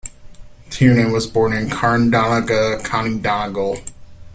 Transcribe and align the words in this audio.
Tiernan 0.71 1.11
was 1.11 1.27
born 1.27 1.53
in 1.53 1.69
Carndonagh, 1.69 2.83
County 2.83 3.19
Donegal. 3.19 3.77